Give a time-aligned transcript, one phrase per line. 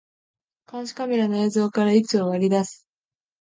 [0.67, 2.87] 監視カメラの映像から位置を割り出す